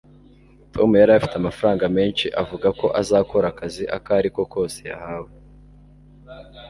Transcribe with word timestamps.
tom 0.73 0.89
yari 1.01 1.11
afite 1.15 1.35
amafaranga 1.37 1.85
menshi 1.97 2.25
avuga 2.41 2.67
ko 2.79 2.85
azakora 3.01 3.45
akazi 3.49 3.83
ako 3.95 4.09
ari 4.19 4.29
ko 4.35 4.41
kose 4.53 4.79
yahawe 4.91 5.29